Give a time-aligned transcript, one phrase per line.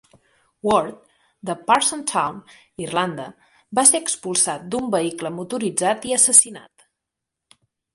[0.69, 0.95] Ward,
[1.49, 2.41] de Parsonstown,
[2.87, 3.29] Irlanda,
[3.81, 6.91] va ser expulsat d'un vehicle motoritzat i assassinat.